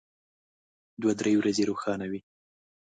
[1.01, 2.19] دوه درې ورځې روښانه وي.